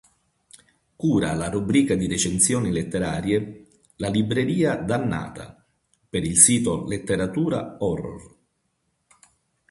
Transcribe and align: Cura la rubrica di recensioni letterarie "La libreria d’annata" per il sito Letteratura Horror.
Cura 0.95 1.35
la 1.35 1.47
rubrica 1.47 1.93
di 1.93 2.07
recensioni 2.07 2.71
letterarie 2.71 3.67
"La 3.97 4.09
libreria 4.09 4.75
d’annata" 4.75 5.63
per 6.09 6.23
il 6.23 6.39
sito 6.39 6.85
Letteratura 6.87 7.75
Horror. 7.77 8.37